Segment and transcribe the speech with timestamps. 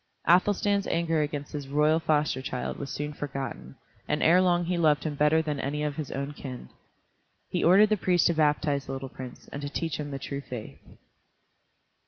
[0.27, 3.75] Athelstan's anger against his royal foster child was soon forgotten,
[4.07, 6.69] and ere long he loved him better than any of his own kin.
[7.51, 10.41] He ordered the priest to baptize the little prince, and to teach him the true
[10.41, 10.79] faith.